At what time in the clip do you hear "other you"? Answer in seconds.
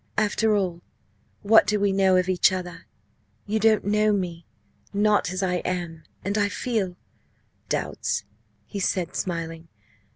2.51-3.59